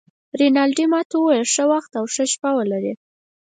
رینالډي 0.39 0.85
ما 0.93 1.01
ته 1.09 1.15
وویل: 1.19 1.45
ښه 1.53 1.63
وخت 1.71 1.91
او 1.99 2.05
ښه 2.13 2.23
شپه 2.31 2.49
ولرې. 2.57 2.93